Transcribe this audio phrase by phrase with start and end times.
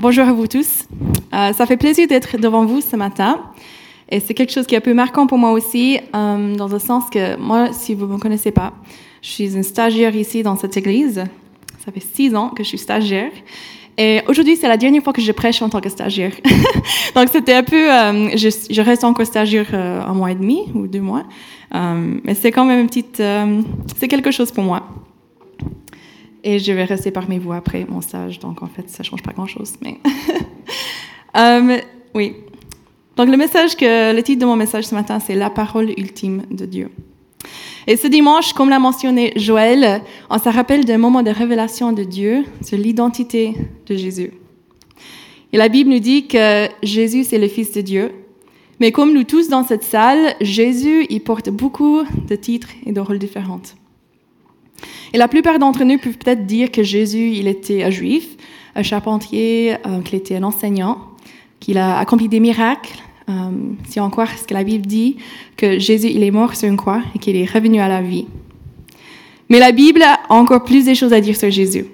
[0.00, 0.84] Bonjour à vous tous.
[1.34, 3.40] Euh, ça fait plaisir d'être devant vous ce matin.
[4.08, 6.78] Et c'est quelque chose qui est un peu marquant pour moi aussi, euh, dans le
[6.78, 8.72] sens que moi, si vous ne me connaissez pas,
[9.22, 11.24] je suis une stagiaire ici dans cette église.
[11.84, 13.32] Ça fait six ans que je suis stagiaire.
[13.96, 16.32] Et aujourd'hui, c'est la dernière fois que je prêche en tant que stagiaire.
[17.16, 17.92] Donc, c'était un peu.
[17.92, 21.24] Euh, je, je, reste encore stagiaire un mois et demi ou deux mois.
[21.74, 23.20] Mais c'est quand même une petite.
[23.96, 24.88] c'est quelque chose pour moi.
[26.44, 28.38] Et je vais rester parmi vous après mon stage.
[28.38, 29.74] Donc, en fait, ça change pas grand-chose.
[29.82, 29.98] Mais.
[31.36, 31.76] Euh,
[32.14, 32.32] oui.
[33.16, 34.16] Donc, le message que.
[34.16, 36.90] Le titre de mon message ce matin, c'est La parole ultime de Dieu.
[37.86, 42.02] Et ce dimanche, comme l'a mentionné Joël, on se rappelle d'un moment de révélation de
[42.02, 43.54] Dieu sur l'identité
[43.86, 44.32] de Jésus.
[45.52, 48.12] Et la Bible nous dit que Jésus, c'est le Fils de Dieu.
[48.80, 53.00] Mais comme nous tous dans cette salle, Jésus, il porte beaucoup de titres et de
[53.00, 53.60] rôles différents.
[55.12, 58.36] Et la plupart d'entre nous peuvent peut-être dire que Jésus, il était un juif,
[58.74, 60.98] un charpentier, euh, qu'il était un enseignant,
[61.60, 63.32] qu'il a accompli des miracles, euh,
[63.88, 65.16] si on croit ce que la Bible dit,
[65.56, 68.26] que Jésus, il est mort sur une croix et qu'il est revenu à la vie.
[69.48, 71.86] Mais la Bible a encore plus de choses à dire sur Jésus.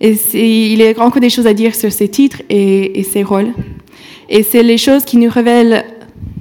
[0.00, 3.22] Et il y a encore des choses à dire sur ses titres et, et ses
[3.22, 3.52] rôles.
[4.30, 5.84] Et c'est les choses qui nous révèlent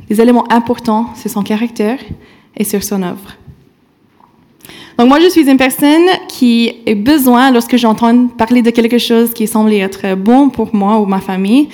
[0.09, 1.99] des éléments importants sur son caractère
[2.55, 3.35] et sur son œuvre.
[4.99, 9.33] Donc moi, je suis une personne qui a besoin, lorsque j'entends parler de quelque chose
[9.33, 11.69] qui semble être bon pour moi ou ma famille,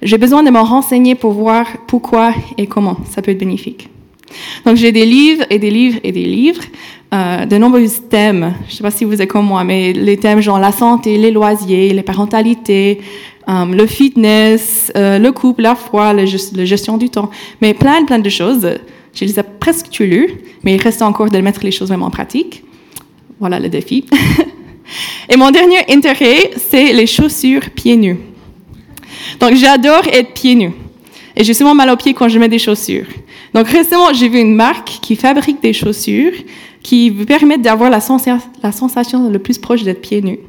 [0.00, 3.88] j'ai besoin de me renseigner pour voir pourquoi et comment ça peut être bénéfique.
[4.64, 6.62] Donc j'ai des livres et des livres et des livres,
[7.12, 8.54] euh, de nombreux thèmes.
[8.68, 11.18] Je ne sais pas si vous êtes comme moi, mais les thèmes genre la santé,
[11.18, 13.00] les loisirs, les parentalités,
[13.48, 17.28] euh, le fitness, euh, le couple, la foi, la, gestion du temps,
[17.60, 18.68] mais plein, plein de choses.
[19.14, 20.30] Je les ai presque tout lues,
[20.62, 22.62] mais il reste encore de mettre les choses vraiment en pratique.
[23.40, 24.04] Voilà le défi.
[25.28, 28.18] et mon dernier intérêt, c'est les chaussures pieds nus.
[29.40, 30.72] Donc, j'adore être pieds nus.
[31.36, 33.06] Et j'ai souvent mal aux pieds quand je mets des chaussures.
[33.54, 36.32] Donc, récemment, j'ai vu une marque qui fabrique des chaussures
[36.82, 40.40] qui vous permettent d'avoir la, sensa la, sensation le plus proche d'être pieds nus.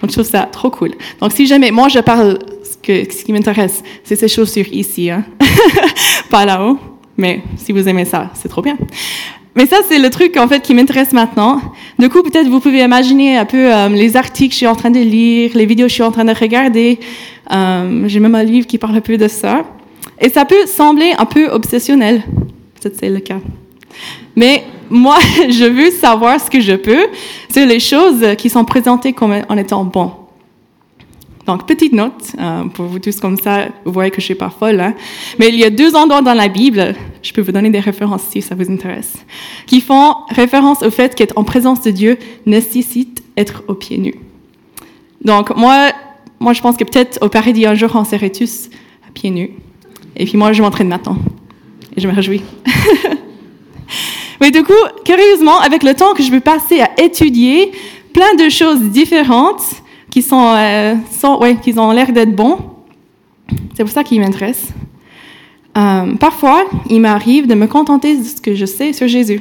[0.00, 0.92] Donc, je trouve ça trop cool.
[1.20, 5.10] Donc, si jamais, moi, je parle, ce, que, ce qui m'intéresse, c'est ces chaussures ici,
[5.10, 5.24] hein?
[6.30, 6.78] pas là-haut.
[7.16, 8.76] Mais si vous aimez ça, c'est trop bien.
[9.56, 11.60] Mais ça, c'est le truc en fait qui m'intéresse maintenant.
[11.98, 14.74] Du coup, peut-être vous pouvez imaginer un peu euh, les articles que je suis en
[14.74, 16.98] train de lire, les vidéos que je suis en train de regarder.
[17.52, 19.62] Euh, J'ai même un livre qui parle un peu de ça.
[20.20, 22.22] Et ça peut sembler un peu obsessionnel.
[22.80, 23.38] Peut-être c'est le cas.
[24.34, 27.06] Mais moi, je veux savoir ce que je peux
[27.48, 30.23] sur les choses qui sont présentées comme en étant bon.
[31.46, 34.48] Donc, petite note, euh, pour vous tous comme ça, vous voyez que je suis pas
[34.48, 34.94] folle, hein?
[35.38, 38.22] mais il y a deux endroits dans la Bible, je peux vous donner des références
[38.22, 39.14] si ça vous intéresse,
[39.66, 44.14] qui font référence au fait qu'être en présence de Dieu nécessite être aux pieds nus.
[45.22, 45.90] Donc, moi,
[46.40, 48.70] moi je pense que peut-être au paradis, un jour, on serait tous
[49.06, 49.50] à pieds nus.
[50.16, 51.16] Et puis moi, je m'entraîne maintenant.
[51.96, 52.42] Et je me réjouis.
[54.40, 54.72] mais du coup,
[55.04, 57.72] curieusement, avec le temps que je vais passer à étudier
[58.14, 59.62] plein de choses différentes,
[60.18, 62.58] euh, qui ont l'air d'être bons.
[63.74, 64.72] C'est pour ça qu'ils m'intéressent.
[65.76, 69.40] Euh, parfois, il m'arrive de me contenter de ce que je sais sur Jésus.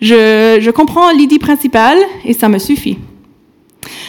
[0.00, 2.98] Je, comprends l'idée principale et ça me suffit.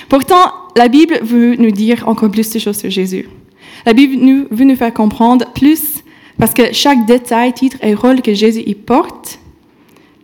[0.10, 3.28] Pourtant, la Bible veut nous dire encore plus de choses sur Jésus.
[3.86, 6.04] La Bible veut nous faire comprendre plus
[6.38, 9.40] parce que chaque détail, titre et rôle que Jésus y porte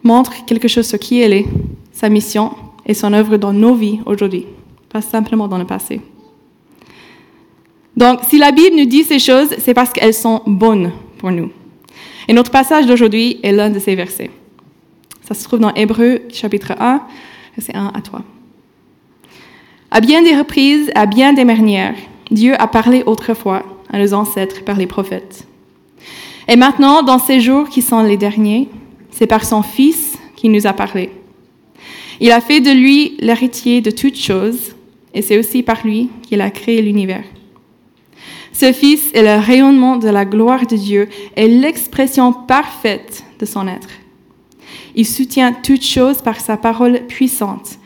[0.03, 1.45] montre quelque chose sur qui il est,
[1.91, 2.51] sa mission
[2.85, 4.45] et son œuvre dans nos vies aujourd'hui
[4.93, 5.99] pas simplement dans le passé.
[7.97, 11.51] Donc, si la Bible nous dit ces choses, c'est parce qu'elles sont bonnes pour nous.
[12.27, 14.29] Et notre passage d'aujourd'hui est l'un de ces versets.
[15.21, 17.01] Ça se trouve dans Hébreu chapitre 1,
[17.57, 18.21] verset 1 à 3.
[19.89, 21.95] À bien des reprises, à bien des manières,
[22.29, 25.47] Dieu a parlé autrefois à nos ancêtres par les prophètes.
[26.47, 28.69] Et maintenant, dans ces jours qui sont les derniers,
[29.11, 31.09] c'est par son Fils qu'il nous a parlé.
[32.19, 34.75] Il a fait de lui l'héritier de toutes choses,
[35.13, 37.24] et c'est aussi par lui qu'il a créé l'univers.
[38.51, 43.67] Ce Fils est le rayonnement de la gloire de Dieu et l'expression parfaite de son
[43.67, 43.90] être.
[44.96, 47.79] Il soutient toutes choses par sa parole puissante.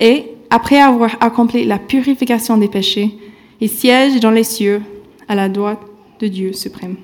[0.00, 3.14] Et, après avoir accompli la purification des péchés,
[3.60, 4.80] il siège dans les cieux
[5.28, 5.80] à la droite
[6.20, 6.96] de Dieu suprême.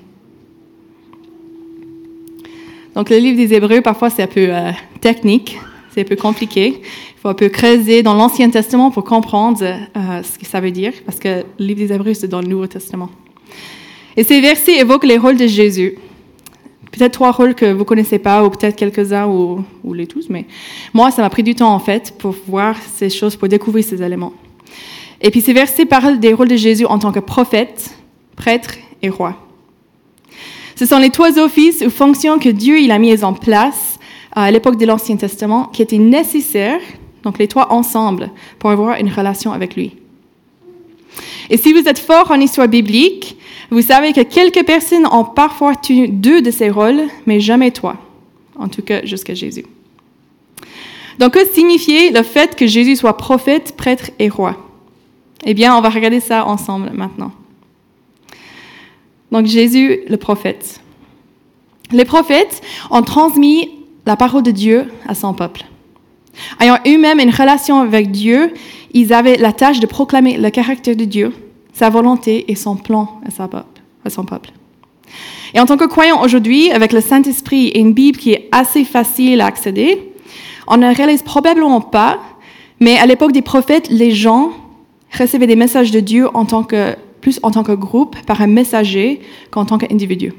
[2.95, 5.59] Donc le livre des Hébreux, parfois c'est un peu euh, technique,
[5.93, 6.81] c'est un peu compliqué.
[7.25, 10.93] Faut un peu creuser dans l'Ancien Testament pour comprendre euh, ce que ça veut dire,
[11.07, 13.09] parce que le livre des Hébreux, c'est dans le Nouveau Testament.
[14.15, 15.97] Et ces versets évoquent les rôles de Jésus.
[16.91, 20.45] Peut-être trois rôles que vous connaissez pas, ou peut-être quelques-uns, ou, ou, les tous, mais
[20.93, 24.03] moi, ça m'a pris du temps, en fait, pour voir ces choses, pour découvrir ces
[24.03, 24.33] éléments.
[25.19, 27.89] Et puis ces versets parlent des rôles de Jésus en tant que prophète,
[28.35, 29.35] prêtre et roi.
[30.75, 33.97] Ce sont les trois offices ou fonctions que Dieu il a mises en place
[34.31, 36.81] à l'époque de l'Ancien Testament qui étaient nécessaires,
[37.25, 39.97] donc les trois ensemble, pour avoir une relation avec lui.
[41.49, 43.37] Et si vous êtes fort en histoire biblique,
[43.71, 47.97] vous savez que quelques personnes ont parfois tenu deux de ces rôles, mais jamais trois,
[48.57, 49.65] en tout cas jusqu'à Jésus.
[51.17, 54.57] Donc, que signifie le fait que Jésus soit prophète, prêtre et roi?
[55.45, 57.31] Eh bien, on va regarder ça ensemble maintenant.
[59.31, 60.81] Donc, Jésus, le prophète.
[61.91, 62.61] Les prophètes
[62.91, 63.69] ont transmis
[64.05, 65.65] la parole de Dieu à son peuple.
[66.59, 68.53] Ayant eux-mêmes une relation avec Dieu,
[68.93, 71.33] ils avaient la tâche de proclamer le caractère de Dieu,
[71.73, 74.51] sa volonté et son plan à, son peuple.
[75.53, 78.83] Et en tant que croyant aujourd'hui, avec le Saint-Esprit et une Bible qui est assez
[78.83, 80.11] facile à accéder,
[80.67, 82.19] on ne réalise probablement pas,
[82.79, 84.51] mais à l'époque des prophètes, les gens
[85.17, 86.27] recevaient des messages de Dieu
[87.21, 89.21] plus en tant que groupe, par un messager
[89.51, 90.33] qu'en tant qu'individu.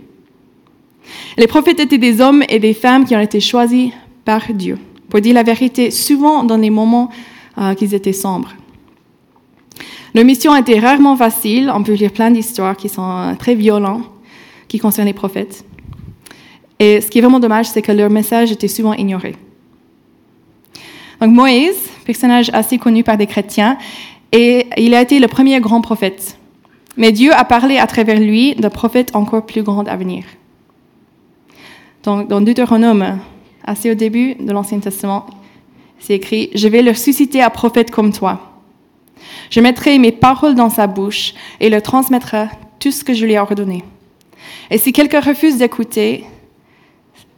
[1.37, 3.91] Les prophètes étaient des hommes et des femmes qui ont été choisis
[4.25, 4.79] par Dieu
[5.09, 7.11] pour dire la vérité, souvent dans les moments
[7.59, 8.53] euh, qu'ils étaient sombres.
[10.15, 11.71] Leur mission était rarement facile.
[11.75, 14.05] On peut lire plein d'histoires qui sont euh, très violentes,
[14.69, 15.65] qui concernent les prophètes.
[16.79, 19.35] Et ce qui est vraiment dommage, c'est que leur message était souvent ignoré.
[21.21, 23.79] Donc Moïse, personnage assez connu par des chrétiens,
[24.33, 26.39] et il a été le premier grand prophète.
[26.97, 30.25] Mais Dieu a parlé à travers lui d'un prophète encore plus grand à venir.
[32.03, 33.19] Donc, dans Deutéronome,
[33.67, 35.27] assez au début de l'Ancien Testament,
[35.99, 38.53] c'est écrit Je vais leur susciter un prophète comme toi.
[39.51, 42.49] Je mettrai mes paroles dans sa bouche et leur transmettra
[42.79, 43.83] tout ce que je lui ai ordonné.
[44.71, 46.25] Et si quelqu'un refuse d'écouter,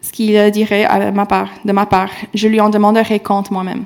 [0.00, 2.10] ce qu'il dirait à de ma part.
[2.34, 3.84] Je lui en demanderai compte moi-même.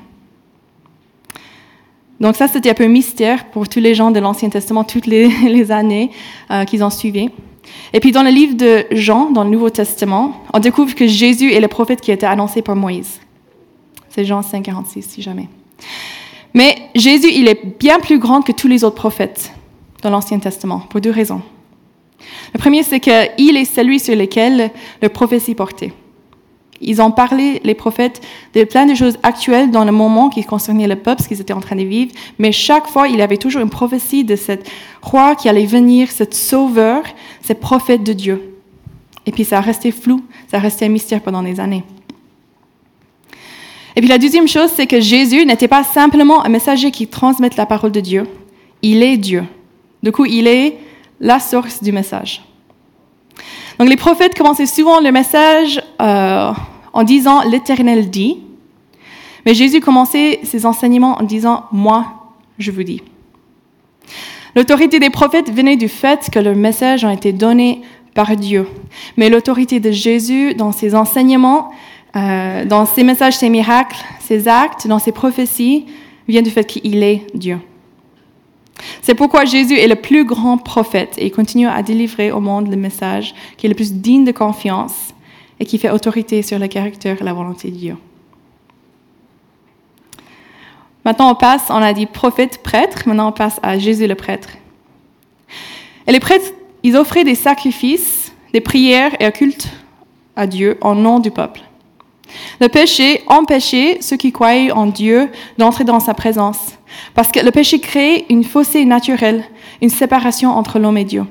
[2.20, 5.70] Donc ça, c'était un peu mystère pour tous les gens de l'Ancien Testament, toutes les,
[5.72, 6.10] années
[6.50, 7.30] euh, qu'ils ont suivi.
[7.92, 11.52] Et puis dans le livre de Jean, dans le Nouveau Testament, on découvre que Jésus
[11.52, 13.20] est le prophète qui a été annoncé par Moïse.
[14.08, 15.48] C'est Jean 5, 46, si jamais.
[16.54, 19.52] Mais Jésus, il est bien plus grand que tous les autres prophètes
[20.02, 21.42] dans l'Ancien Testament, pour deux raisons.
[22.52, 24.70] Le premier, c'est qu'il est celui sur lequel
[25.00, 25.92] le prophétie portait.
[26.82, 28.20] Ils ont parlé, les prophètes,
[28.54, 31.52] de plein de choses actuelles dans le moment qui concernait le peuple, ce qu'ils étaient
[31.52, 32.12] en train de vivre.
[32.38, 34.68] Mais chaque fois, il y avait toujours une prophétie de cet
[35.00, 37.02] roi qui allait venir, cet sauveur,
[37.46, 38.56] ce prophète de Dieu.
[39.24, 41.84] Et puis ça a resté flou, ça a resté un mystère pendant des années.
[43.94, 47.50] Et puis la deuxième chose, c'est que Jésus n'était pas simplement un messager qui transmet
[47.56, 48.26] la parole de Dieu.
[48.80, 49.44] Il est Dieu.
[50.02, 50.78] Du coup, il est
[51.20, 52.42] la source du message.
[53.78, 56.52] Donc les prophètes commençaient souvent le message euh,
[56.92, 58.38] en disant l'Éternel dit,
[59.44, 62.06] mais Jésus commençait ses enseignements en disant Moi,
[62.58, 63.02] je vous dis.
[64.54, 67.82] L'autorité des prophètes venait du fait que leurs messages ont été donnés
[68.14, 68.68] par Dieu.
[69.16, 71.70] Mais l'autorité de Jésus dans ses enseignements,
[72.14, 75.86] euh, dans ses messages, ses miracles, ses actes, dans ses prophéties,
[76.28, 77.58] vient du fait qu'il est Dieu.
[79.00, 82.76] C'est pourquoi Jésus est le plus grand prophète et continue à délivrer au monde le
[82.76, 85.11] message qui est le plus digne de confiance
[85.60, 87.96] et qui fait autorité sur le caractère et la volonté de Dieu.
[91.04, 94.50] Maintenant, on passe, on a dit prophète, prêtre, maintenant on passe à Jésus le prêtre.
[96.06, 96.52] Et les prêtres,
[96.82, 99.68] ils offraient des sacrifices, des prières et un culte
[100.36, 101.60] à Dieu en nom du peuple.
[102.60, 106.78] Le péché empêchait ceux qui croyaient en Dieu d'entrer dans sa présence,
[107.14, 109.44] parce que le péché crée une fossé naturelle,
[109.80, 111.24] une séparation entre l'homme et Dieu.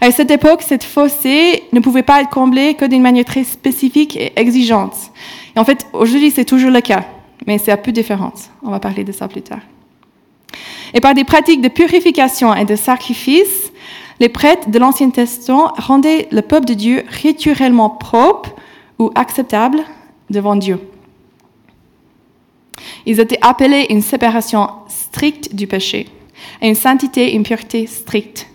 [0.00, 4.16] À cette époque, cette fossé ne pouvait pas être comblée que d'une manière très spécifique
[4.16, 4.94] et exigeante.
[5.54, 7.04] Et en fait, aujourd'hui, c'est toujours le cas,
[7.46, 8.32] mais c'est un peu différent.
[8.62, 9.60] On va parler de ça plus tard.
[10.94, 13.72] Et par des pratiques de purification et de sacrifice,
[14.20, 18.54] les prêtres de l'Ancien Testament rendaient le peuple de Dieu rituellement propre
[18.98, 19.80] ou acceptable
[20.30, 20.78] devant Dieu.
[23.04, 26.08] Ils étaient appelés une séparation stricte du péché,
[26.60, 28.48] et une sainteté, une pureté stricte.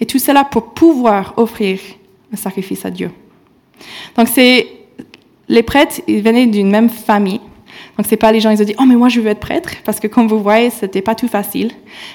[0.00, 1.78] Et tout cela pour pouvoir offrir
[2.32, 3.10] un sacrifice à Dieu.
[4.16, 4.66] Donc c'est
[5.48, 7.40] les prêtres, ils venaient d'une même famille.
[7.96, 9.70] Donc c'est pas les gens ils ont dit oh mais moi je veux être prêtre
[9.84, 11.70] parce que comme vous voyez c'était pas tout facile.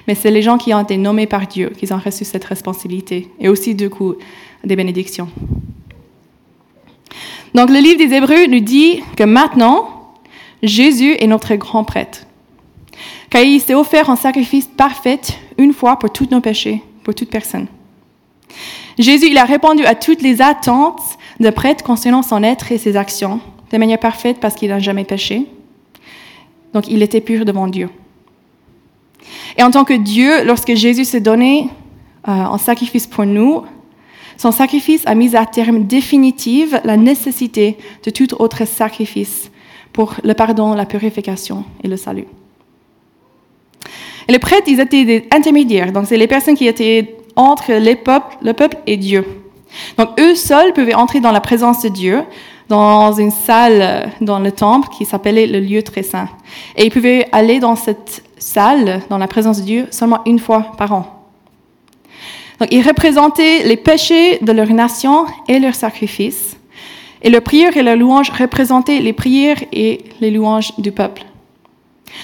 [0.07, 3.29] Mais c'est les gens qui ont été nommés par Dieu qui ont reçu cette responsabilité
[3.39, 4.15] et aussi du coup
[4.63, 5.29] des bénédictions.
[7.53, 10.13] Donc le livre des Hébreux nous dit que maintenant,
[10.61, 12.25] Jésus est notre grand prêtre.
[13.29, 15.21] Car il s'est offert en sacrifice parfait
[15.57, 17.67] une fois pour tous nos péchés, pour toute personne.
[18.97, 21.01] Jésus, il a répondu à toutes les attentes
[21.39, 23.39] de prêtre concernant son être et ses actions
[23.71, 25.45] de manière parfaite parce qu'il n'a jamais péché.
[26.73, 27.89] Donc il était pur devant Dieu.
[29.57, 31.69] Et en tant que Dieu, lorsque Jésus s'est donné
[32.27, 33.63] euh, en sacrifice pour nous,
[34.37, 39.51] son sacrifice a mis à terme définitive la nécessité de tout autre sacrifice
[39.91, 42.25] pour le pardon, la purification et le salut.
[44.29, 47.95] Et les prêtres, ils étaient des intermédiaires, donc c'est les personnes qui étaient entre les
[47.95, 49.25] peuples, le peuple et Dieu.
[49.97, 52.21] Donc eux seuls pouvaient entrer dans la présence de Dieu,
[52.67, 56.29] dans une salle dans le temple qui s'appelait le lieu très saint.
[56.77, 60.73] Et ils pouvaient aller dans cette salle, dans la présence de Dieu, seulement une fois
[60.77, 61.25] par an.
[62.59, 66.55] Donc ils représentaient les péchés de leur nation et leurs sacrifices.
[67.23, 71.23] Et leurs prières et leurs louanges représentaient les prières et les louanges du peuple.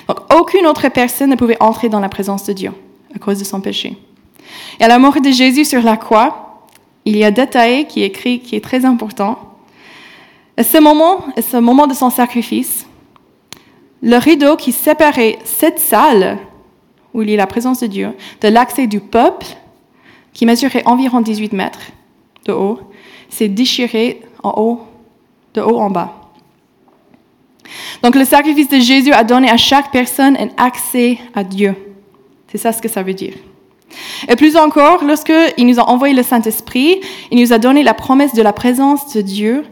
[0.07, 2.71] Donc aucune autre personne ne pouvait entrer dans la présence de Dieu
[3.15, 3.97] à cause de son péché.
[4.79, 6.63] Et à la mort de Jésus sur la croix,
[7.05, 9.37] il y a détail qui est écrit qui est très important.
[10.57, 12.85] À ce moment, à ce moment de son sacrifice,
[14.01, 16.37] le rideau qui séparait cette salle,
[17.13, 19.47] où il y a la présence de Dieu, de l'accès du peuple,
[20.33, 21.79] qui mesurait environ 18 mètres
[22.45, 22.79] de haut,
[23.29, 24.81] s'est déchiré en haut,
[25.53, 26.24] de haut en bas.
[28.05, 31.73] Donc le sacrifice de Jésus a donné à chaque personne un accès à Dieu.
[32.51, 33.33] C'est ça ce que ça veut dire.
[34.29, 38.35] Et plus encore, lorsqu'il nous a envoyé le Saint-Esprit, il nous a donné la promesse
[38.35, 39.65] de la présence de Dieu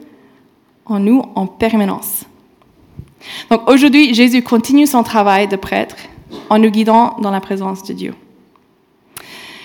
[0.88, 2.24] en nous en permanence.
[3.52, 5.98] Donc aujourd'hui, Jésus continue son travail de prêtre
[6.50, 8.16] en nous guidant dans la présence de Dieu.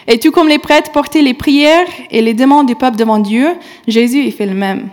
[0.06, 3.48] Et tout comme les prêtres portaient les prières et les demandes du peuple devant Dieu,
[3.87, 4.90] Jésus il fait le même.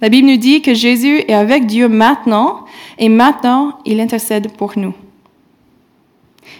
[0.00, 2.64] La Bible nous dit que Jésus est avec Dieu maintenant
[2.98, 4.94] et maintenant il intercède pour nous.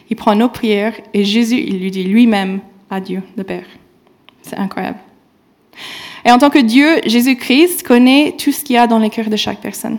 [0.09, 3.67] Il prend nos prières et Jésus il lui dit lui-même à Dieu, le Père.
[4.43, 4.99] C'est incroyable.
[6.25, 9.29] Et en tant que Dieu, Jésus-Christ connaît tout ce qu'il y a dans les cœurs
[9.29, 9.99] de chaque personne.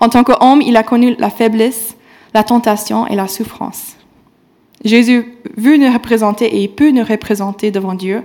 [0.00, 1.96] En tant qu'homme, il a connu la faiblesse,
[2.34, 3.96] la tentation et la souffrance.
[4.84, 8.24] Jésus veut nous représenter et peut nous représenter devant Dieu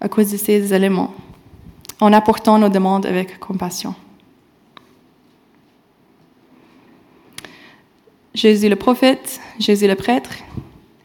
[0.00, 1.14] à cause de ces éléments
[2.04, 3.94] en apportant nos demandes avec compassion.
[8.34, 10.30] Jésus le prophète, Jésus le prêtre,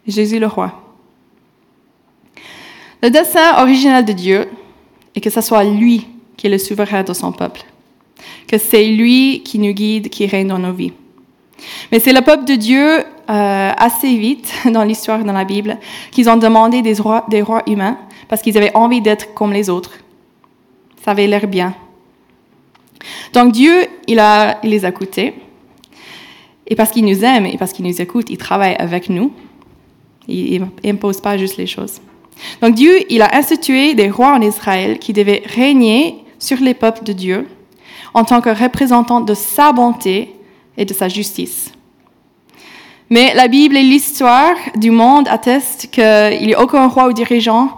[0.07, 0.81] Jésus le roi.
[3.01, 4.49] Le dessein original de Dieu
[5.15, 7.61] est que ce soit lui qui est le souverain de son peuple,
[8.47, 10.93] que c'est lui qui nous guide, qui règne dans nos vies.
[11.91, 15.77] Mais c'est le peuple de Dieu, euh, assez vite dans l'histoire, dans la Bible,
[16.11, 19.69] qu'ils ont demandé des rois, des rois humains parce qu'ils avaient envie d'être comme les
[19.69, 19.93] autres,
[21.03, 21.75] ça avait l'air bien.
[23.33, 25.33] Donc Dieu, il, a, les a écoutés.
[26.67, 29.33] Et parce qu'il nous aime et parce qu'il nous écoute, il travaille avec nous.
[30.27, 31.99] Il n'impose pas juste les choses.
[32.61, 37.03] Donc Dieu, il a institué des rois en Israël qui devaient régner sur les peuples
[37.03, 37.47] de Dieu
[38.13, 40.35] en tant que représentants de sa bonté
[40.77, 41.71] et de sa justice.
[43.09, 47.71] Mais la Bible et l'histoire du monde attestent qu'il n'y a aucun roi ou dirigeant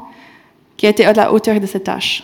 [0.76, 2.24] qui été à la hauteur de cette tâche.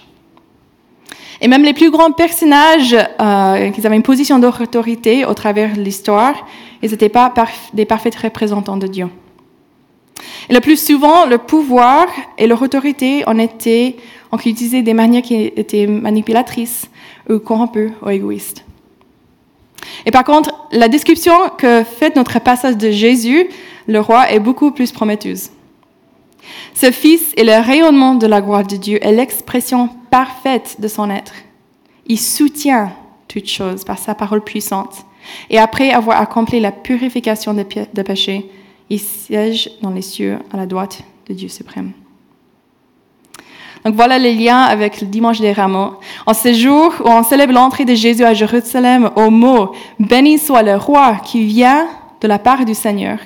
[1.41, 5.81] Et même les plus grands personnages euh, qui avaient une position d'autorité au travers de
[5.81, 6.33] l'histoire,
[6.81, 7.31] ils n'étaient pas
[7.73, 9.07] des parfaits représentants de Dieu.
[10.49, 13.97] Et le plus souvent, le pouvoir et leur autorité en étaient,
[14.31, 16.89] ont utilisé des manières qui étaient manipulatrices
[17.29, 18.63] ou corrompues ou égoïstes.
[20.05, 23.47] Et par contre, la description que fait notre passage de Jésus,
[23.87, 25.49] le roi, est beaucoup plus prometteuse.
[26.73, 31.09] Ce Fils est le rayonnement de la gloire de Dieu et l'expression parfaite de son
[31.09, 31.33] être.
[32.05, 32.91] Il soutient
[33.27, 35.05] toutes choses par sa parole puissante.
[35.49, 37.65] Et après avoir accompli la purification des,
[38.03, 38.49] péchés,
[38.89, 41.91] il siège dans les cieux à la droite de Dieu suprême.
[43.83, 45.93] Donc voilà les liens avec le dimanche des rameaux.
[46.25, 50.63] En ce jour où on célèbre l'entrée de Jésus à Jérusalem au mot Béni soit
[50.63, 51.87] le roi qui vient
[52.21, 53.19] de la part du Seigneur.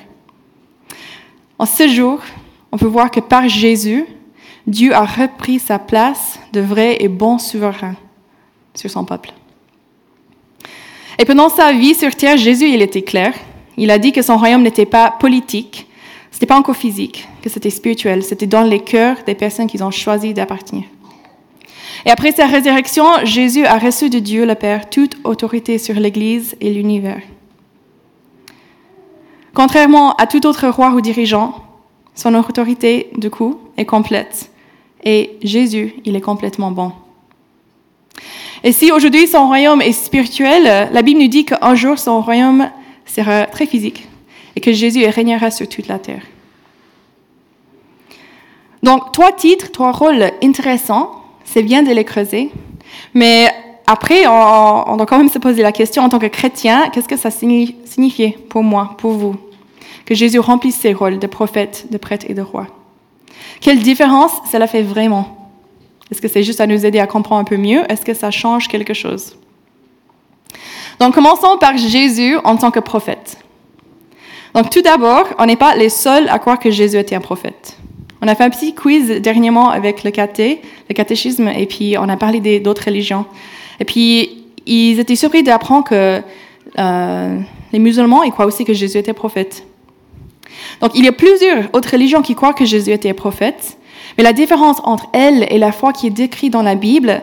[1.58, 2.20] En ce jour,
[2.72, 4.06] on peut voir que par Jésus,
[4.68, 7.96] Dieu a repris sa place de vrai et bon souverain
[8.74, 9.34] sur son peuple.
[11.18, 13.34] Et pendant sa vie sur terre, Jésus, il était clair.
[13.78, 15.88] Il a dit que son royaume n'était pas politique,
[16.32, 19.92] c'était pas encore physique, que c'était spirituel, c'était dans les cœurs des personnes qui ont
[19.92, 20.84] choisi d'appartenir.
[22.06, 26.56] Et après sa résurrection, Jésus a reçu de Dieu le Père toute autorité sur l'Église
[26.60, 27.22] et l'univers.
[29.54, 31.56] Contrairement à tout autre roi ou dirigeant,
[32.16, 34.51] son autorité, du coup, est complète.
[35.04, 36.92] Et Jésus, il est complètement bon.
[38.64, 42.70] Et si aujourd'hui son royaume est spirituel, la Bible nous dit qu'un jour son royaume
[43.06, 44.08] sera très physique
[44.56, 46.22] et que Jésus régnera sur toute la terre.
[48.84, 51.12] Donc, trois titres, trois rôles intéressants,
[51.44, 52.52] c'est bien de les creuser,
[53.14, 53.48] mais
[53.86, 57.18] après, on, doit quand même se poser la question en tant que chrétien, qu'est-ce que
[57.18, 59.36] ça signifiait pour moi, pour vous
[60.06, 62.68] que Jésus remplisse ses rôles de prophète, de prêtre et de roi?
[63.60, 65.50] Quelle différence cela fait vraiment?
[66.12, 67.84] Est-ce que c'est juste à nous aider à comprendre un peu mieux?
[67.90, 69.38] Est-ce que ça change quelque chose?
[71.00, 73.38] Donc commençons par Jésus en tant que prophète.
[74.54, 77.78] Donc tout d'abord, on n'est pas les seuls à croire que Jésus était un prophète.
[78.22, 82.08] On a fait un petit quiz dernièrement avec le caté, le catéchisme, et puis on
[82.08, 83.26] a parlé d'autres religions.
[83.80, 86.22] Et puis ils étaient surpris d'apprendre que
[86.78, 87.40] euh,
[87.72, 89.66] les musulmans, ils croient aussi que Jésus était prophète.
[90.82, 93.78] Donc il y a plusieurs autres religions qui croient que Jésus était prophète,
[94.18, 97.22] mais la différence entre elles et la foi qui est décrite dans la Bible,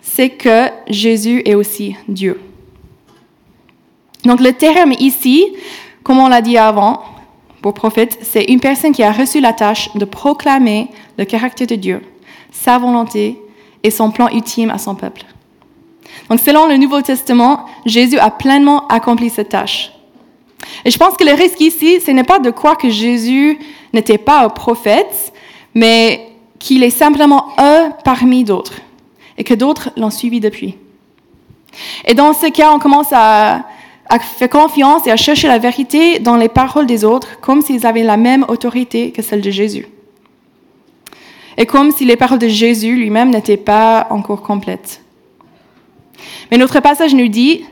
[0.00, 2.40] c'est que Jésus est aussi Dieu.
[4.24, 5.46] Donc le terme ici,
[6.02, 7.02] comme on l'a dit avant,
[7.62, 11.74] pour prophète, c'est une personne qui a reçu la tâche de proclamer le caractère de
[11.74, 12.02] Dieu,
[12.52, 13.40] sa volonté
[13.82, 15.24] et son plan ultime à son peuple.
[16.30, 19.92] Donc selon le Nouveau Testament, Jésus a pleinement accompli cette tâche.
[20.84, 23.58] Et je pense que le risque ici, ce n'est pas de croire que Jésus
[23.92, 25.32] n'était pas un prophète,
[25.74, 28.80] mais qu'il est simplement un parmi d'autres
[29.36, 30.76] et que d'autres l'ont suivi depuis.
[32.06, 33.64] Et dans ce cas, on commence à,
[34.08, 37.86] à faire confiance et à chercher la vérité dans les paroles des autres comme s'ils
[37.86, 39.86] avaient la même autorité que celle de Jésus.
[41.56, 45.02] Et comme si les paroles de Jésus lui-même n'étaient pas encore complètes.
[46.50, 47.64] Mais notre passage nous dit,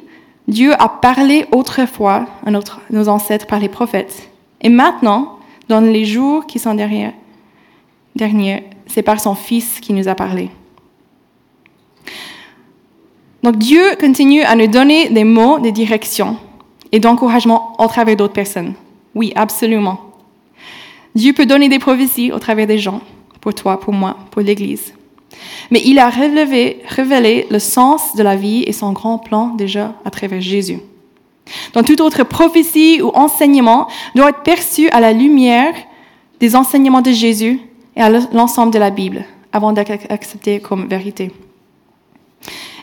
[0.48, 2.50] Dieu a parlé autrefois à
[2.90, 4.30] nos ancêtres par les prophètes.
[4.60, 5.38] Et maintenant,
[5.68, 7.12] dans les jours qui sont derrière,
[8.14, 10.50] derniers, c'est par son Fils qui nous a parlé.
[13.42, 16.36] Donc Dieu continue à nous donner des mots de direction
[16.92, 18.74] et d'encouragement au travers d'autres personnes.
[19.14, 20.00] Oui, absolument.
[21.14, 23.00] Dieu peut donner des prophéties au travers des gens,
[23.40, 24.95] pour toi, pour moi, pour l'Église.
[25.70, 30.10] Mais il a révélé, le sens de la vie et son grand plan déjà à
[30.10, 30.78] travers Jésus.
[31.74, 35.74] Donc toute autre prophétie ou enseignement doit être perçu à la lumière
[36.40, 37.60] des enseignements de Jésus
[37.94, 41.30] et à l'ensemble de la Bible avant d'être accepté comme vérité.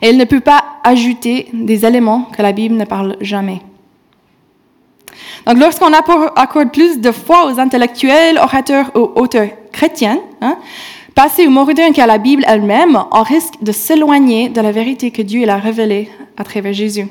[0.01, 3.61] Et il ne peut pas ajouter des éléments que la Bible ne parle jamais.
[5.45, 10.57] Donc, lorsqu'on accorde plus de foi aux intellectuels, orateurs ou auteurs chrétiens, hein,
[11.23, 15.21] Passer au moderne qu'à la Bible elle-même, on risque de s'éloigner de la vérité que
[15.21, 17.07] Dieu a révélée à travers Jésus.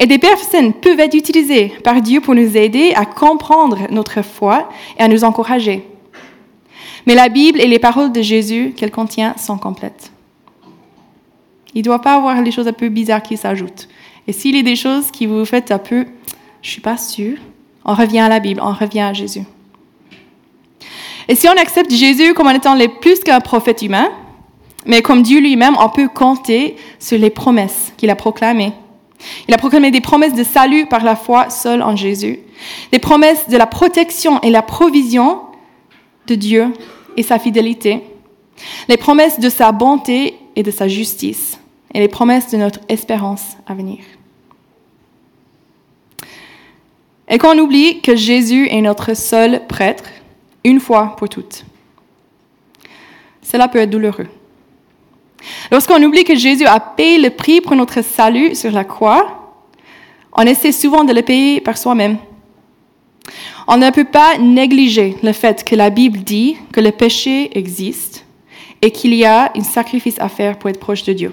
[0.00, 4.70] Et des personnes peuvent être utilisées par Dieu pour nous aider à comprendre notre foi
[4.98, 5.86] et à nous encourager.
[7.04, 10.10] Mais la Bible et les paroles de Jésus qu'elle contient sont complètes.
[11.74, 13.90] Il ne doit pas avoir des choses un peu bizarres qui s'ajoutent.
[14.26, 16.06] Et s'il y a des choses qui vous faites un peu,
[16.62, 17.36] je ne suis pas sûre,
[17.84, 19.44] on revient à la Bible, on revient à Jésus.
[21.28, 24.10] Et si on accepte Jésus comme en étant plus qu'un prophète humain,
[24.86, 28.72] mais comme Dieu lui-même, on peut compter sur les promesses qu'il a proclamées.
[29.48, 32.40] Il a proclamé des promesses de salut par la foi seule en Jésus,
[32.92, 35.40] des promesses de la protection et la provision
[36.26, 36.72] de Dieu
[37.16, 38.02] et sa fidélité,
[38.88, 41.58] les promesses de sa bonté et de sa justice,
[41.94, 44.00] et les promesses de notre espérance à venir.
[47.28, 50.04] Et qu'on oublie que Jésus est notre seul prêtre,
[50.64, 51.64] une fois pour toutes.
[53.42, 54.26] Cela peut être douloureux.
[55.70, 59.54] Lorsqu'on oublie que Jésus a payé le prix pour notre salut sur la croix,
[60.32, 62.16] on essaie souvent de le payer par soi-même.
[63.66, 68.24] On ne peut pas négliger le fait que la Bible dit que le péché existe
[68.82, 71.32] et qu'il y a un sacrifice à faire pour être proche de Dieu.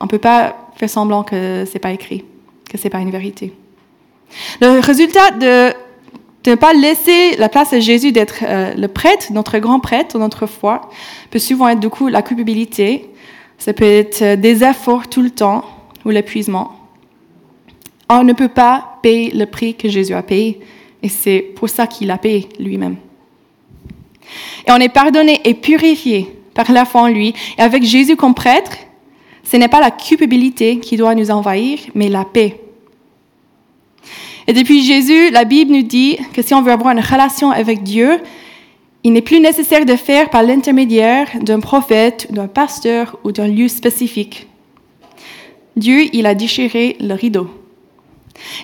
[0.00, 2.24] On ne peut pas faire semblant que ce n'est pas écrit,
[2.68, 3.52] que ce n'est pas une vérité.
[4.60, 5.72] Le résultat de
[6.44, 10.18] de ne pas laisser la place à Jésus d'être euh, le prêtre, notre grand prêtre,
[10.18, 10.90] notre foi,
[11.30, 13.08] peut souvent être du coup la culpabilité.
[13.58, 15.64] Ça peut être euh, des efforts tout le temps
[16.04, 16.72] ou l'épuisement.
[18.10, 20.60] On ne peut pas payer le prix que Jésus a payé,
[21.02, 22.96] et c'est pour ça qu'il a payé lui-même.
[24.66, 27.34] Et on est pardonné et purifié par la foi en lui.
[27.58, 28.72] Et avec Jésus comme prêtre,
[29.42, 32.63] ce n'est pas la culpabilité qui doit nous envahir, mais la paix.
[34.46, 37.82] Et depuis Jésus, la Bible nous dit que si on veut avoir une relation avec
[37.82, 38.20] Dieu,
[39.02, 43.68] il n'est plus nécessaire de faire par l'intermédiaire d'un prophète, d'un pasteur ou d'un lieu
[43.68, 44.48] spécifique.
[45.76, 47.50] Dieu, il a déchiré le rideau.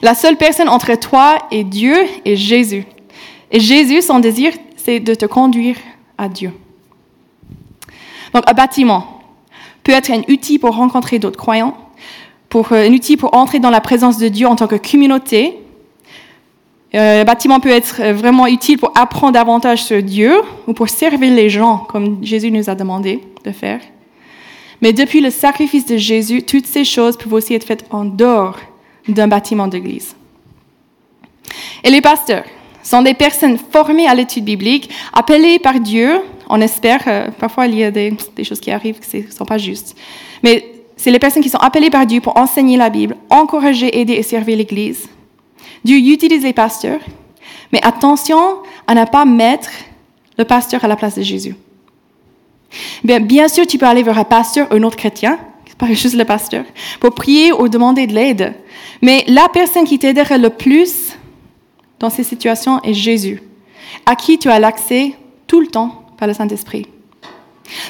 [0.02, 2.84] La seule personne entre toi et Dieu est Jésus.
[3.50, 5.76] Et Jésus, son désir, c'est de te conduire
[6.18, 6.52] à Dieu.
[8.32, 9.20] Donc, un bâtiment
[9.82, 11.76] peut être un outil pour rencontrer d'autres croyants,
[12.48, 15.58] pour, euh, un outil pour entrer dans la présence de Dieu en tant que communauté,
[16.94, 20.34] euh, bâtiment peut être euh, vraiment utile pour apprendre davantage sur Dieu
[20.66, 23.80] ou pour servir les gens, comme Jésus nous a demandé de faire.
[24.82, 28.58] Mais depuis le sacrifice de Jésus, toutes ces choses peuvent aussi être faites en dehors
[29.06, 30.16] d'un bâtiment d'église.
[31.84, 32.44] Et les pasteurs
[32.82, 36.20] sont des personnes formées à l'étude biblique, appelées par Dieu.
[36.48, 39.44] On espère, euh, parfois il y a des, des choses qui arrivent qui ne sont
[39.44, 39.96] pas justes.
[40.42, 44.14] Mais c'est les personnes qui sont appelées par Dieu pour enseigner la Bible, encourager, aider
[44.14, 45.08] et servir l'Église.
[45.84, 47.00] Dieu utilise les pasteurs,
[47.72, 49.70] mais attention à ne pas mettre
[50.38, 51.56] le pasteur à la place de Jésus.
[53.02, 55.38] Bien, bien sûr, tu peux aller vers un pasteur un autre chrétien,
[55.80, 56.64] pas juste le pasteur,
[57.00, 58.54] pour prier ou demander de l'aide.
[59.00, 61.16] Mais la personne qui t'aiderait le plus
[61.98, 63.42] dans ces situations est Jésus,
[64.04, 65.14] à qui tu as l'accès
[65.46, 66.86] tout le temps par le Saint-Esprit.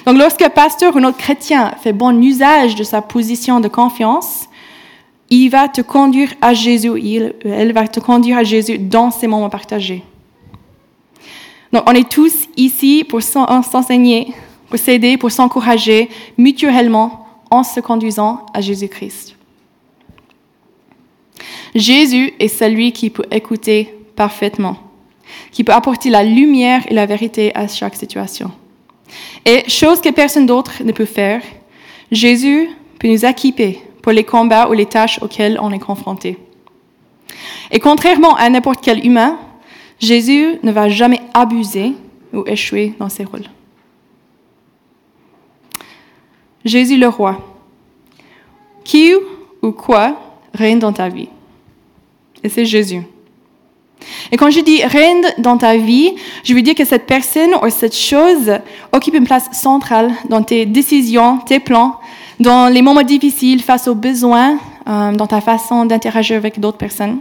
[0.07, 3.69] Donc lorsque un pasteur ou un autre chrétien fait bon usage de sa position de
[3.69, 4.49] confiance,
[5.31, 6.91] il va te conduire à Jésus,
[7.45, 10.03] elle va te conduire à Jésus dans ces moments partagés.
[11.73, 14.35] Donc on est tous ici pour s'enseigner,
[14.69, 19.37] pour s'aider, pour s'encourager mutuellement en se conduisant à Jésus-Christ.
[21.75, 24.77] Jésus est celui qui peut écouter parfaitement,
[25.53, 28.51] qui peut apporter la lumière et la vérité à chaque situation.
[29.45, 31.43] Et chose que personne d'autre ne peut faire,
[32.11, 36.39] Jésus peut nous équiper pour les combats ou les tâches auxquelles on est confronté.
[37.71, 39.39] Et contrairement à n'importe quel humain,
[39.99, 41.93] Jésus ne va jamais abuser
[42.33, 43.45] ou échouer dans ses rôles.
[46.65, 47.39] Jésus le roi.
[48.85, 49.13] Qui
[49.63, 50.17] ou quoi
[50.55, 51.29] règne dans ta vie?
[52.43, 53.03] Et c'est Jésus.
[54.33, 57.69] Et quand je dis règne dans ta vie, je veux dire que cette personne ou
[57.69, 58.53] cette chose
[58.93, 62.00] occupe une place centrale dans tes décisions, tes plans,
[62.41, 67.19] dans les moments difficiles face aux besoins, euh, dans ta façon d'interagir avec d'autres personnes.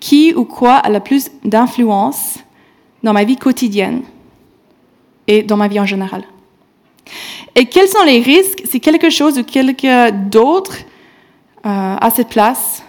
[0.00, 2.38] Qui ou quoi a le plus d'influence
[3.02, 4.02] dans ma vie quotidienne
[5.28, 6.24] et dans ma vie en général?
[7.54, 10.78] Et quels sont les risques si quelque chose ou quelqu'un d'autre
[11.66, 12.82] euh, a cette place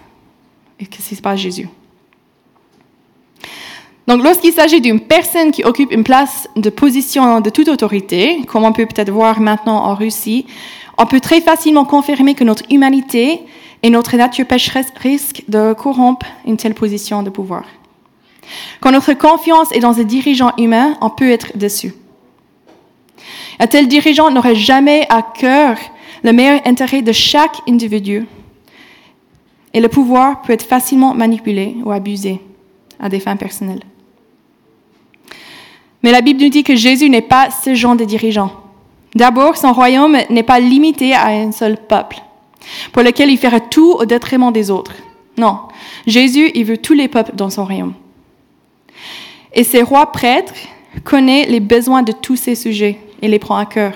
[0.80, 1.68] et que ce n'est pas Jésus?
[4.08, 8.64] Donc, lorsqu'il s'agit d'une personne qui occupe une place de position de toute autorité, comme
[8.64, 10.46] on peut peut-être voir maintenant en Russie,
[10.98, 13.42] on peut très facilement confirmer que notre humanité
[13.84, 17.66] et notre nature pécheresse risquent de corrompre une telle position de pouvoir.
[18.80, 21.94] Quand notre confiance est dans un dirigeant humain, on peut être déçu.
[23.60, 25.78] Un tel dirigeant n'aurait jamais à cœur
[26.24, 28.28] le meilleur intérêt de chaque individu.
[29.74, 32.40] Et le pouvoir peut être facilement manipulé ou abusé
[33.00, 33.84] à des fins personnelles.
[36.02, 38.52] Mais la Bible nous dit que Jésus n'est pas ce genre de dirigeant.
[39.16, 42.18] D'abord, son royaume n'est pas limité à un seul peuple,
[42.92, 44.94] pour lequel il ferait tout au détriment des autres.
[45.38, 45.60] Non,
[46.06, 47.94] Jésus, il veut tous les peuples dans son royaume.
[49.54, 50.54] Et ses rois prêtres
[51.04, 53.94] connaissent les besoins de tous ces sujets et les prend à cœur.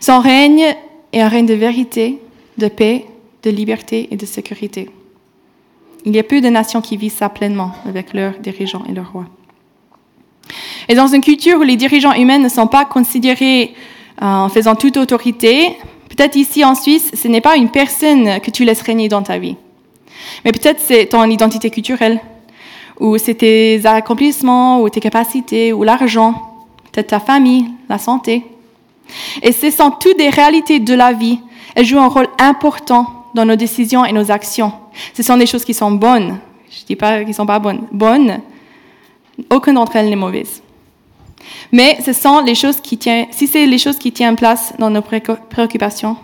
[0.00, 0.74] Son règne
[1.12, 2.18] est un règne de vérité,
[2.56, 3.04] de paix,
[3.42, 4.90] de liberté et de sécurité.
[6.06, 9.12] Il y a peu de nations qui vivent ça pleinement avec leurs dirigeants et leurs
[9.12, 9.26] rois.
[10.88, 13.74] Et dans une culture où les dirigeants humains ne sont pas considérés
[14.20, 15.76] en faisant toute autorité,
[16.08, 19.38] peut-être ici en Suisse, ce n'est pas une personne que tu laisses régner dans ta
[19.38, 19.56] vie.
[20.44, 22.20] Mais peut-être c'est ton identité culturelle,
[22.98, 26.54] ou c'est tes accomplissements, ou tes capacités, ou l'argent,
[26.92, 28.44] peut-être ta famille, la santé.
[29.42, 31.38] Et ce sont toutes des réalités de la vie.
[31.74, 34.72] Elles jouent un rôle important dans nos décisions et nos actions.
[35.14, 36.38] Ce sont des choses qui sont bonnes.
[36.70, 37.86] Je ne dis pas qu'elles ne sont pas bonnes.
[37.92, 38.40] Bonnes.
[39.50, 40.62] Aucune d'entre elles n'est mauvaise.
[41.72, 44.90] Mais ce sont les choses qui tiennent, si c'est les choses qui tiennent place dans
[44.90, 46.16] nos préoccupations,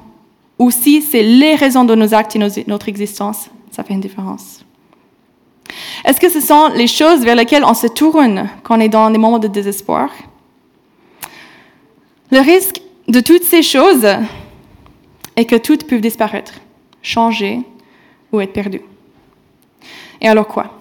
[0.58, 4.00] ou si c'est les raisons de nos actes et de notre existence, ça fait une
[4.00, 4.64] différence.
[6.04, 9.10] Est-ce que ce sont les choses vers lesquelles on se tourne quand on est dans
[9.10, 10.10] des moments de désespoir?
[12.30, 14.06] Le risque de toutes ces choses
[15.36, 16.54] est que toutes peuvent disparaître,
[17.02, 17.60] changer
[18.32, 18.82] ou être perdues.
[20.20, 20.78] Et alors quoi?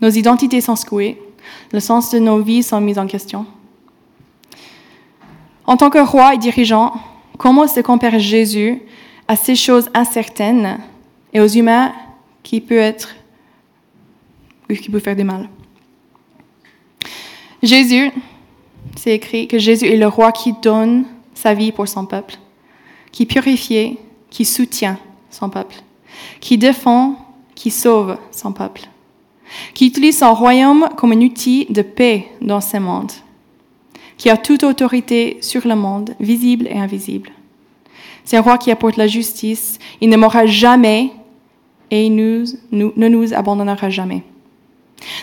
[0.00, 1.20] Nos identités sont secouées,
[1.72, 3.46] le sens de nos vies sont mis en question.
[5.66, 6.94] En tant que roi et dirigeant,
[7.36, 8.80] comment se compare Jésus
[9.26, 10.78] à ces choses incertaines
[11.32, 11.92] et aux humains
[12.42, 13.14] qui peuvent être
[14.68, 15.48] qui faire du mal?
[17.62, 18.10] Jésus,
[18.96, 22.36] c'est écrit que Jésus est le roi qui donne sa vie pour son peuple,
[23.12, 23.98] qui purifie,
[24.30, 24.98] qui soutient
[25.30, 25.76] son peuple,
[26.40, 27.16] qui défend,
[27.54, 28.88] qui sauve son peuple
[29.74, 33.12] qui utilise son royaume comme un outil de paix dans ce monde,
[34.16, 37.30] qui a toute autorité sur le monde, visible et invisible.
[38.24, 41.10] C'est un roi qui apporte la justice, il ne mourra jamais
[41.90, 44.22] et il ne nous abandonnera jamais.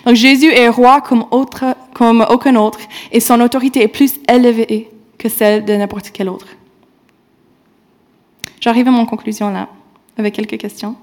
[0.06, 1.26] Donc Jésus est roi comme,
[1.94, 2.80] comme aucun autre
[3.12, 6.48] et son autorité est plus élevée que celle de n'importe quel autre.
[8.60, 9.70] J'arrive à mon conclusion là,
[10.18, 10.96] avec quelques questions.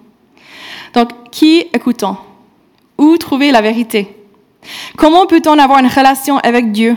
[0.94, 2.16] Donc, qui écoutons
[2.98, 4.16] Où trouver la vérité?
[4.96, 6.96] Comment peut-on avoir une relation avec Dieu?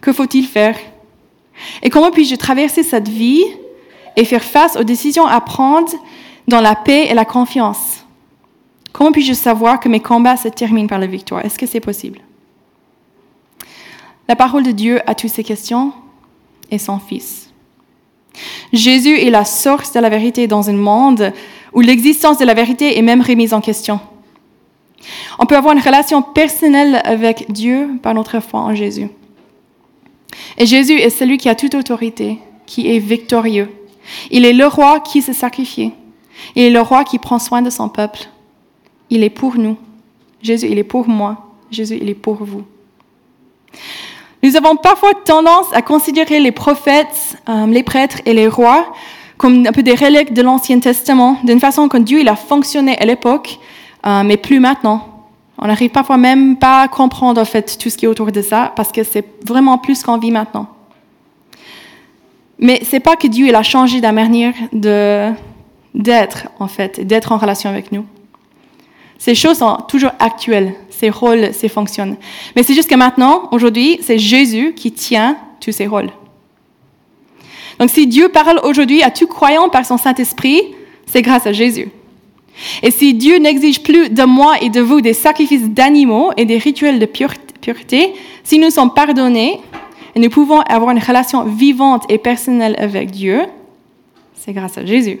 [0.00, 0.76] Que faut-il faire?
[1.82, 3.44] Et comment puis-je traverser cette vie
[4.16, 5.92] et faire face aux décisions à prendre
[6.46, 8.04] dans la paix et la confiance?
[8.92, 11.44] Comment puis-je savoir que mes combats se terminent par la victoire?
[11.44, 12.20] Est-ce que c'est possible?
[14.28, 15.92] La parole de Dieu à toutes ces questions
[16.70, 17.50] est son Fils.
[18.72, 21.32] Jésus est la source de la vérité dans un monde
[21.72, 24.00] où l'existence de la vérité est même remise en question.
[25.38, 29.08] On peut avoir une relation personnelle avec Dieu par notre foi en Jésus.
[30.56, 33.68] Et Jésus est celui qui a toute autorité, qui est victorieux.
[34.30, 35.92] Il est le roi qui se sacrifie.
[36.54, 38.28] Il est le roi qui prend soin de son peuple.
[39.10, 39.76] Il est pour nous.
[40.42, 41.52] Jésus, il est pour moi.
[41.70, 42.64] Jésus, il est pour vous.
[44.42, 48.92] Nous avons parfois tendance à considérer les prophètes, euh, les prêtres et les rois
[49.38, 52.98] comme un peu des reliques de l'Ancien Testament, d'une façon que Dieu il a fonctionné
[52.98, 53.58] à l'époque,
[54.06, 55.06] euh, mais plus maintenant.
[55.58, 58.42] On n'arrive parfois même pas à comprendre en fait tout ce qui est autour de
[58.42, 60.68] ça, parce que c'est vraiment plus qu'on vit maintenant.
[62.60, 65.30] Mais c'est pas que Dieu il a changé de manière de
[65.94, 68.04] d'être en fait, d'être en relation avec nous.
[69.18, 72.16] Ces choses sont toujours actuelles, ces rôles, ces fonctions.
[72.54, 76.10] Mais c'est juste que maintenant, aujourd'hui, c'est Jésus qui tient tous ces rôles.
[77.80, 80.62] Donc si Dieu parle aujourd'hui à tout croyant par son Saint-Esprit,
[81.06, 81.90] c'est grâce à Jésus.
[82.82, 86.58] Et si Dieu n'exige plus de moi et de vous des sacrifices d'animaux et des
[86.58, 89.60] rituels de pureté, si nous sommes pardonnés
[90.14, 93.42] et nous pouvons avoir une relation vivante et personnelle avec Dieu,
[94.34, 95.20] c'est grâce à Jésus.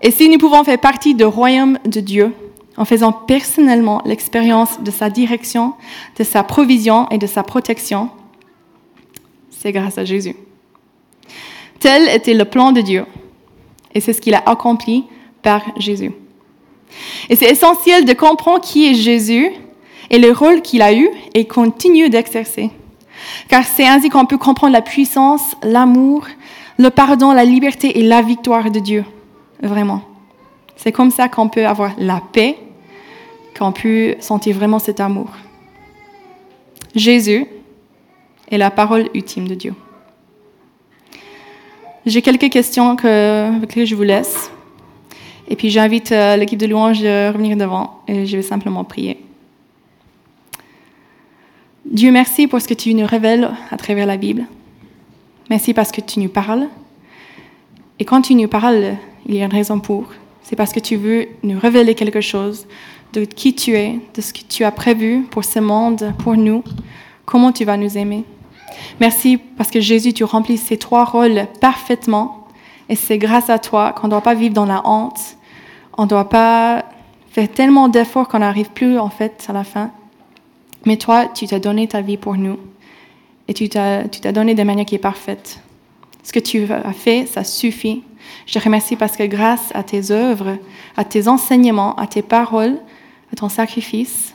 [0.00, 2.32] Et si nous pouvons faire partie du royaume de Dieu
[2.76, 5.74] en faisant personnellement l'expérience de sa direction,
[6.18, 8.10] de sa provision et de sa protection,
[9.50, 10.34] c'est grâce à Jésus.
[11.78, 13.04] Tel était le plan de Dieu.
[13.94, 15.04] Et c'est ce qu'il a accompli
[15.42, 16.12] par Jésus.
[17.28, 19.50] Et c'est essentiel de comprendre qui est Jésus
[20.10, 22.70] et le rôle qu'il a eu et continue d'exercer.
[23.48, 26.26] Car c'est ainsi qu'on peut comprendre la puissance, l'amour,
[26.78, 29.04] le pardon, la liberté et la victoire de Dieu.
[29.62, 30.02] Vraiment.
[30.76, 32.58] C'est comme ça qu'on peut avoir la paix,
[33.56, 35.28] qu'on peut sentir vraiment cet amour.
[36.94, 37.46] Jésus
[38.50, 39.74] est la parole ultime de Dieu.
[42.04, 44.50] J'ai quelques questions que, avec lesquelles je vous laisse.
[45.48, 49.18] Et puis j'invite euh, l'équipe de louange de revenir devant et je vais simplement prier.
[51.84, 54.46] Dieu, merci pour ce que tu nous révèles à travers la Bible.
[55.50, 56.68] Merci parce que tu nous parles.
[57.98, 58.94] Et quand tu nous parles,
[59.26, 60.06] il y a une raison pour.
[60.42, 62.66] C'est parce que tu veux nous révéler quelque chose
[63.12, 66.64] de qui tu es, de ce que tu as prévu pour ce monde, pour nous,
[67.24, 68.24] comment tu vas nous aimer.
[69.00, 72.41] Merci parce que Jésus, tu remplis ces trois rôles parfaitement.
[72.88, 75.36] Et c'est grâce à toi qu'on ne doit pas vivre dans la honte.
[75.96, 76.84] On ne doit pas
[77.30, 79.90] faire tellement d'efforts qu'on n'arrive plus, en fait, à la fin.
[80.84, 82.58] Mais toi, tu t'as donné ta vie pour nous.
[83.48, 85.60] Et tu t'as, tu t'as donné de manière qui est parfaite.
[86.22, 88.02] Ce que tu as fait, ça suffit.
[88.46, 90.58] Je te remercie parce que grâce à tes œuvres,
[90.96, 92.78] à tes enseignements, à tes paroles,
[93.32, 94.34] à ton sacrifice,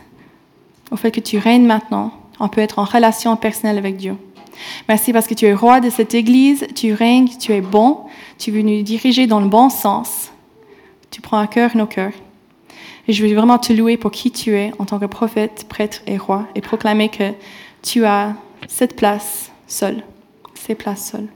[0.91, 4.15] au fait que tu règnes maintenant, on peut être en relation personnelle avec Dieu.
[4.87, 8.01] Merci parce que tu es roi de cette Église, tu règnes, tu es bon,
[8.37, 10.31] tu veux nous diriger dans le bon sens.
[11.11, 12.13] Tu prends à cœur nos cœurs.
[13.07, 16.01] Et je veux vraiment te louer pour qui tu es en tant que prophète, prêtre
[16.07, 17.31] et roi et proclamer que
[17.81, 18.33] tu as
[18.67, 20.03] cette place seule,
[20.53, 21.27] ces places seules.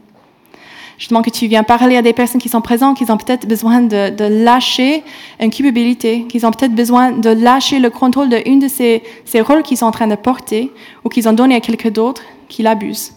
[0.97, 3.47] Je demande que tu viens parler à des personnes qui sont présentes, qui ont peut-être
[3.47, 5.03] besoin de, lâcher
[5.39, 9.63] une culpabilité, qui ont peut-être besoin de lâcher le contrôle d'une de ces, ces rôles
[9.63, 10.71] qu'ils sont en train de porter
[11.03, 12.21] ou qu'ils ont donné à quelqu'un d'autre
[12.51, 13.13] qui l'abuse.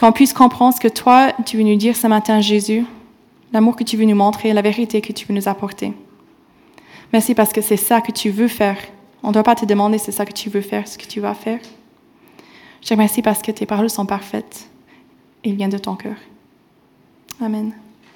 [0.00, 2.84] Qu'on puisse comprendre ce que toi, tu veux nous dire ce matin, Jésus,
[3.52, 5.92] l'amour que tu veux nous montrer, la vérité que tu veux nous apporter.
[7.12, 8.78] Merci parce que c'est ça que tu veux faire.
[9.22, 11.20] On ne doit pas te demander c'est ça que tu veux faire, ce que tu
[11.20, 11.60] vas faire.
[12.80, 14.68] Je te remercie parce que tes paroles sont parfaites
[15.44, 16.16] et viennent de ton cœur.
[17.40, 17.72] Amen.